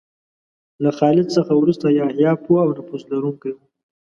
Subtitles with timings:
[0.83, 3.57] له خالد څخه وروسته یحیی پوه او نفوذ لرونکی و.